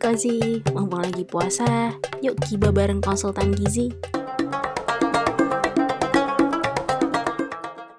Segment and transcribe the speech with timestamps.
[0.00, 1.92] Kozi, mumpung lagi puasa,
[2.24, 3.92] yuk kiba bareng konsultan gizi.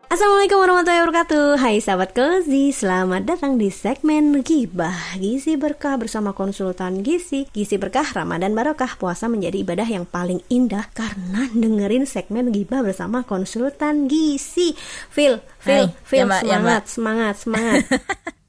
[0.09, 1.61] Assalamualaikum warahmatullahi wabarakatuh.
[1.61, 5.13] Hai sahabat Kozi Selamat datang di segmen Gibah.
[5.21, 7.45] Gizi Berkah bersama konsultan Gizi.
[7.53, 13.21] Gizi Berkah Ramadan Barokah Puasa menjadi ibadah yang paling indah Karena dengerin segmen Gibah bersama
[13.21, 14.73] konsultan Gizi.
[15.13, 17.85] Phil, Phil, Hai, Phil ya, Mbak, ya, semangat, semangat, semangat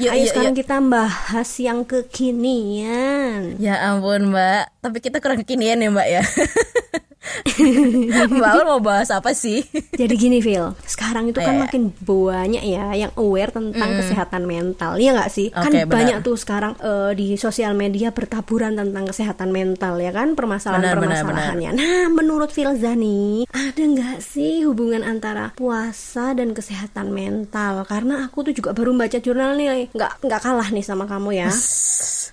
[0.00, 0.60] Yuk, Ayo yuk, sekarang yuk.
[0.64, 3.60] kita bahas yang kekinian.
[3.60, 6.22] Ya ampun mbak, tapi kita kurang kekinian ya mbak ya
[8.30, 9.66] Mbak Aul mau bahas apa sih?
[10.00, 11.62] Jadi gini Phil, sekarang itu kan Iya.
[11.66, 15.48] makin banyak ya yang aware tentang kesehatan mental, Iya nggak sih?
[15.50, 15.90] kan Oke, benar.
[15.90, 21.70] banyak tuh sekarang eh, di sosial media bertaburan tentang kesehatan mental ya kan permasalahan-permasalahannya.
[21.74, 27.82] Nah, menurut Phil Zani, ada nggak sih hubungan antara puasa dan kesehatan mental?
[27.84, 31.50] Karena aku tuh juga baru baca jurnal nih, nggak nggak kalah nih sama kamu ya.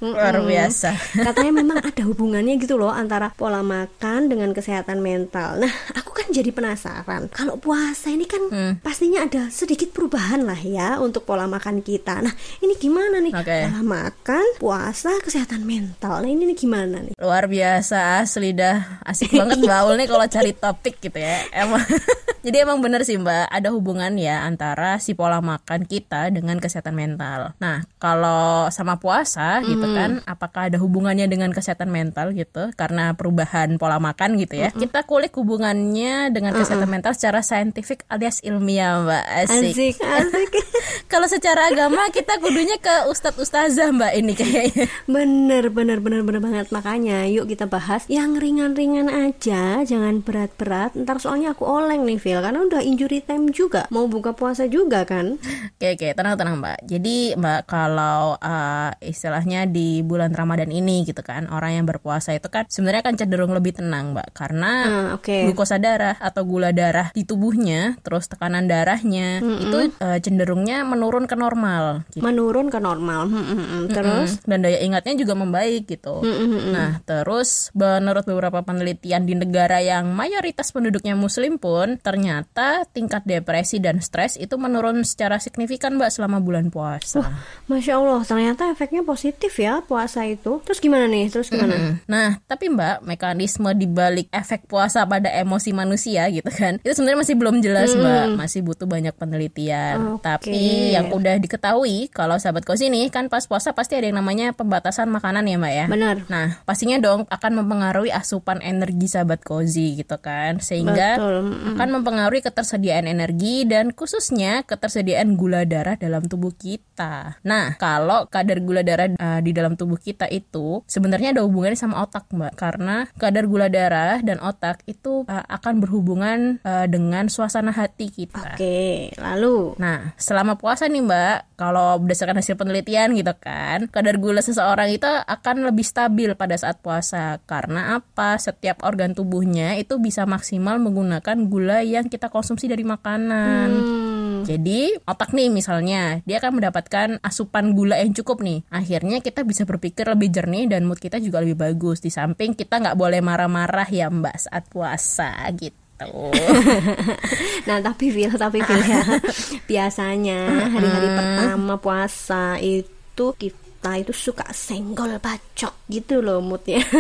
[0.01, 0.47] Luar Mm-mm.
[0.47, 5.59] biasa Katanya memang ada hubungannya gitu loh antara pola makan dengan kesehatan mental.
[5.59, 7.27] Nah, aku kan jadi penasaran.
[7.29, 8.73] Kalau puasa ini kan Hmm.
[8.79, 12.21] pastinya ada sedikit perubahan lah ya untuk pola makan kita.
[12.21, 13.33] Nah, ini gimana nih?
[13.33, 13.57] Oke.
[13.65, 16.21] Pola makan, puasa, kesehatan mental.
[16.21, 17.13] Nah, ini, nih gimana nih?
[17.15, 21.81] Luar biasa, asli dah Asik banget Mbak Aul nih kalau cari topik gitu ya Emang
[22.45, 26.93] Jadi emang bener sih Mbak Ada hubungan ya antara si pola makan kita dengan kesehatan
[26.93, 33.13] mental Nah kalau sama puasa gitu kan Apakah ada hubungannya dengan kesehatan mental gitu Karena
[33.13, 39.03] perubahan pola makan gitu ya Kita kulik hubungannya dengan kesehatan mental secara saintifik alias ilmiah
[39.05, 40.51] Mbak Asik, Asik, asik.
[41.11, 46.41] Kalau secara agama kita kudunya ke ustadz ustazah Mbak ini kayaknya bener, bener, bener, bener
[46.41, 46.65] banget.
[46.73, 50.97] Makanya yuk kita bahas yang ringan-ringan aja, jangan berat-berat.
[50.97, 53.87] Ntar soalnya aku oleng nih, Phil, karena udah injury time juga.
[53.89, 55.37] Mau buka puasa juga kan?
[55.75, 56.79] Oke oke tenang tenang mbak.
[56.87, 62.47] Jadi mbak kalau uh, istilahnya di bulan Ramadan ini gitu kan orang yang berpuasa itu
[62.47, 65.51] kan sebenarnya kan cenderung lebih tenang mbak karena Ah, oke.
[65.51, 71.35] glukosa darah atau gula darah di tubuhnya terus tekanan darahnya itu uh, cenderungnya menurun ke
[71.35, 72.05] normal.
[72.13, 72.21] Gitu.
[72.21, 73.27] menurun ke normal.
[73.27, 73.85] Hmm, hmm, hmm.
[73.91, 76.21] Terus Mm, dan daya ingatnya juga membaik gitu.
[76.69, 83.81] Nah, terus menurut beberapa penelitian di negara yang mayoritas penduduknya muslim pun ternyata tingkat depresi
[83.81, 87.25] dan stres itu menurun secara signifikan Mbak selama bulan puasa.
[87.65, 90.61] Masya Allah, ternyata efeknya positif ya puasa itu.
[90.63, 91.31] Terus gimana nih?
[91.33, 91.75] Terus gimana?
[91.75, 91.93] Mm.
[92.05, 97.35] Nah, tapi Mbak, mekanisme dibalik efek puasa pada emosi manusia gitu kan, itu sebenarnya masih
[97.35, 100.19] belum jelas Mbak, masih butuh banyak penelitian.
[100.19, 100.23] Oke.
[100.25, 104.51] Tapi yang udah diketahui kalau sahabat kos ini kan pas puasa pasti ada yang namanya
[104.53, 105.85] pembatasan makanan ya Mbak ya.
[105.89, 106.15] Benar.
[106.27, 111.73] Nah, pastinya dong akan mempengaruhi asupan energi sahabat kozi gitu kan, sehingga Betul, mm.
[111.79, 117.39] akan mempengaruhi ketersediaan energi dan khususnya ketersediaan gula darah dalam tubuh kita.
[117.47, 122.03] Nah, kalau kadar gula darah uh, di dalam tubuh kita itu sebenarnya ada hubungannya sama
[122.03, 127.71] otak, Mbak, karena kadar gula darah dan otak itu uh, akan berhubungan uh, dengan suasana
[127.71, 128.59] hati kita.
[128.59, 134.43] Oke, lalu Nah, selama puasa nih Mbak, kalau berdasarkan hasil penelitian gitu kan, kadar gula
[134.43, 137.39] seseorang itu akan lebih stabil pada saat puasa.
[137.47, 138.35] Karena apa?
[138.41, 143.69] Setiap organ tubuhnya itu bisa maksimal menggunakan gula yang kita konsumsi dari makanan.
[143.71, 144.04] hmm,
[144.45, 148.61] Jadi otak nih misalnya dia akan mendapatkan asupan gula yang cukup nih.
[148.69, 151.99] Akhirnya kita bisa berpikir lebih jernih dan mood kita juga lebih bagus.
[151.99, 155.73] Di samping kita nggak boleh marah-marah ya Mbak saat puasa gitu.
[157.67, 159.01] nah tapi Phil, tapi Phil ya.
[159.71, 166.81] Biasanya hari-hari pertama puasa itu kita itu suka senggol bacok gitu loh moodnya.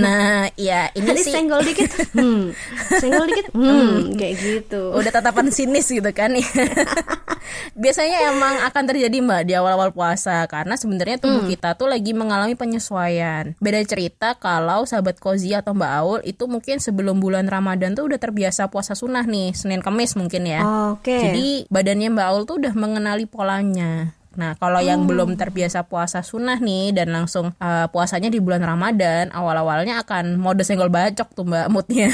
[0.00, 2.56] Nah, ya ini Nanti sih senggol dikit, hmm,
[2.96, 4.96] senggol dikit, hmm, kayak gitu.
[4.96, 6.48] udah tatapan sinis gitu kan ya.
[7.76, 12.54] Biasanya emang akan terjadi Mbak di awal-awal puasa karena sebenarnya tubuh kita tuh lagi mengalami
[12.56, 13.58] penyesuaian.
[13.58, 18.18] Beda cerita kalau sahabat Kozi atau Mbak Aul itu mungkin sebelum bulan Ramadan tuh udah
[18.22, 20.62] terbiasa puasa sunnah nih, Senin Kamis mungkin ya.
[20.94, 21.18] Oke.
[21.18, 24.19] Jadi badannya Mbak Aul tuh udah mengenali polanya.
[24.38, 29.34] Nah, kalau yang belum terbiasa puasa sunnah nih dan langsung uh, puasanya di bulan Ramadan,
[29.34, 32.10] awal-awalnya akan mode senggol bacok tuh Mbak moodnya.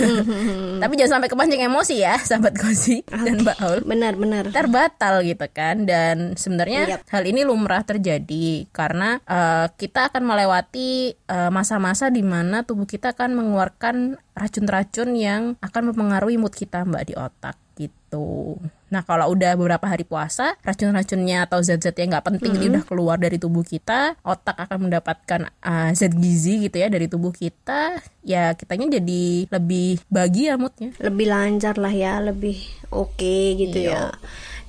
[0.82, 3.80] Tapi jangan sampai kepancing emosi ya, sahabat Kozi dan Mbak Aul.
[3.88, 4.52] Benar-benar.
[4.52, 7.08] Ntar batal gitu kan dan sebenarnya Yap.
[7.08, 13.16] hal ini lumrah terjadi karena uh, kita akan melewati uh, masa-masa di mana tubuh kita
[13.16, 18.56] akan mengeluarkan racun-racun yang akan mempengaruhi mood kita mbak di otak gitu.
[18.90, 23.16] Nah kalau udah beberapa hari puasa, racun-racunnya atau zat-zat yang nggak penting ini udah keluar
[23.16, 28.50] dari tubuh kita, otak akan mendapatkan uh, zat gizi gitu ya dari tubuh kita, ya
[28.52, 30.90] kitanya jadi lebih bahagia moodnya.
[30.98, 32.58] lebih lancar lah ya, lebih
[32.90, 34.10] oke gitu Iya.
[34.10, 34.18] ya.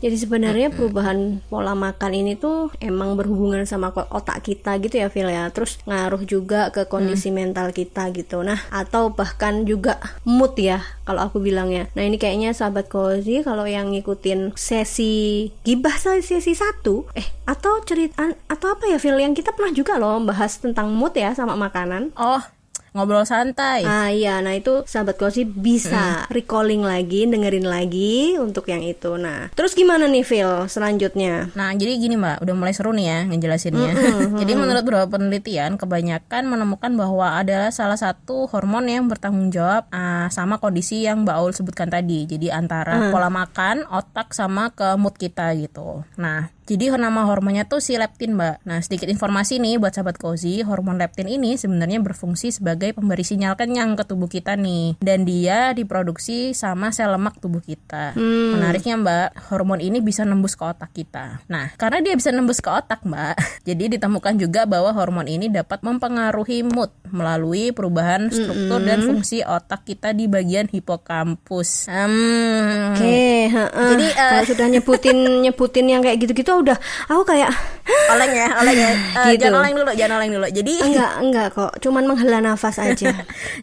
[0.02, 5.30] Jadi sebenarnya perubahan pola makan ini tuh emang berhubungan sama otak kita gitu ya, Phil
[5.30, 5.48] ya.
[5.54, 8.42] Terus ngaruh juga ke kondisi mental kita gitu.
[8.42, 11.86] Nah, atau bahkan juga mood ya, kalau aku bilangnya.
[11.94, 18.34] Nah, ini kayaknya sahabat Kozi kalau yang ngikutin sesi gibah sesi satu, eh atau cerita
[18.50, 22.10] atau apa ya, Phil yang kita pernah juga loh bahas tentang mood ya sama makanan.
[22.18, 22.42] Oh,
[22.92, 23.88] ngobrol santai.
[23.88, 29.16] Ah iya, nah itu sahabat Kosi bisa recalling lagi, dengerin lagi untuk yang itu.
[29.16, 31.56] Nah, terus gimana nih Phil selanjutnya?
[31.56, 33.92] Nah, jadi gini Mbak, udah mulai seru nih ya ngejelasinnya.
[34.44, 40.28] jadi menurut beberapa penelitian, kebanyakan menemukan bahwa adalah salah satu hormon yang bertanggung jawab ah,
[40.28, 42.28] sama kondisi yang Mbak Aul sebutkan tadi.
[42.28, 46.04] Jadi antara pola makan, otak sama ke mood kita gitu.
[46.20, 48.64] Nah, jadi nama hormonnya tuh si leptin, Mbak.
[48.64, 53.60] Nah, sedikit informasi nih buat sahabat Cozy, hormon leptin ini sebenarnya berfungsi sebagai pemberi sinyal
[53.60, 54.96] kenyang ke tubuh kita nih.
[55.04, 58.16] Dan dia diproduksi sama sel lemak tubuh kita.
[58.16, 61.44] Menariknya, Mbak, hormon ini bisa nembus ke otak kita.
[61.52, 63.36] Nah, karena dia bisa nembus ke otak, Mbak,
[63.68, 69.84] jadi ditemukan juga bahwa hormon ini dapat mempengaruhi mood melalui perubahan struktur dan fungsi otak
[69.84, 71.92] kita di bagian hipokampus.
[71.92, 72.96] Hmm.
[72.96, 73.90] Oke, heeh.
[73.92, 76.78] Jadi, eh, kalau sudah nyebutin nyebutin yang kayak gitu-gitu udah
[77.10, 77.50] aku kayak
[77.86, 78.92] oleng ya, oleng ya.
[79.22, 79.48] Eh, Gitu.
[79.48, 80.48] Jangan oleng dulu, jangan oleng dulu.
[80.52, 83.12] Jadi enggak enggak kok, cuman menghela nafas aja.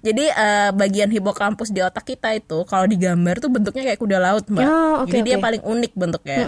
[0.00, 4.44] Jadi eh, bagian hipokampus di otak kita itu kalau digambar tuh bentuknya kayak kuda laut,
[4.48, 4.64] Mbak.
[4.64, 5.44] Oh, oke, Jadi dia oke.
[5.44, 6.38] paling unik bentuknya.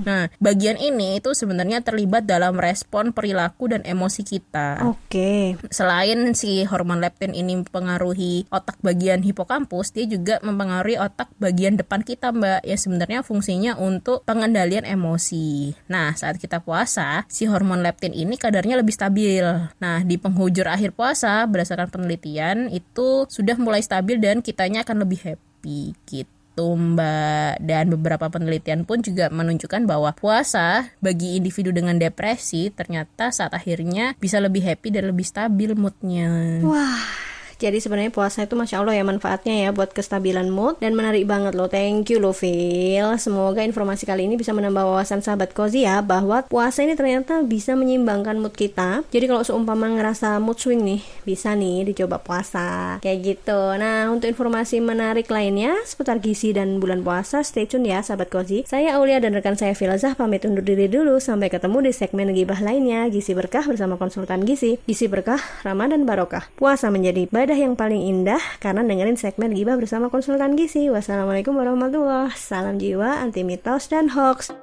[0.00, 4.86] Nah, bagian ini itu sebenarnya terlibat dalam respon perilaku dan emosi kita.
[4.86, 5.58] Oke.
[5.68, 12.06] Selain si hormon leptin ini mempengaruhi otak bagian hipokampus, dia juga mempengaruhi otak bagian depan
[12.06, 15.74] kita, Mbak, yang sebenarnya fungsinya untuk pengendalian emosi.
[15.90, 19.44] Nah, saat kita puasa, si hormon leptin ini kadarnya lebih stabil.
[19.78, 25.20] Nah, di penghujur akhir puasa, berdasarkan penelitian, itu sudah mulai stabil dan kitanya akan lebih
[25.22, 26.30] happy gitu.
[26.60, 33.56] Mbak dan beberapa penelitian pun juga menunjukkan bahwa puasa bagi individu dengan depresi ternyata saat
[33.56, 36.60] akhirnya bisa lebih happy dan lebih stabil moodnya.
[36.60, 37.29] Wah,
[37.60, 41.52] jadi sebenarnya puasa itu masya Allah ya manfaatnya ya buat kestabilan mood dan menarik banget
[41.52, 41.68] loh.
[41.68, 43.12] Thank you loh Phil.
[43.20, 47.76] Semoga informasi kali ini bisa menambah wawasan sahabat Kozi ya bahwa puasa ini ternyata bisa
[47.76, 49.04] menyeimbangkan mood kita.
[49.12, 53.76] Jadi kalau seumpama ngerasa mood swing nih, bisa nih dicoba puasa kayak gitu.
[53.76, 58.64] Nah untuk informasi menarik lainnya seputar gizi dan bulan puasa, stay tune ya sahabat Kozi.
[58.64, 61.20] Saya Aulia dan rekan saya Filzah pamit undur diri dulu.
[61.20, 63.04] Sampai ketemu di segmen gibah lainnya.
[63.12, 64.80] Gizi berkah bersama konsultan gizi.
[64.88, 66.48] Gizi berkah, Ramadan barokah.
[66.56, 70.86] Puasa menjadi ibadah yang paling indah karena dengerin segmen gibah bersama konsultan gizi.
[70.86, 74.54] Wassalamualaikum warahmatullahi Salam jiwa, anti mitos dan hoax.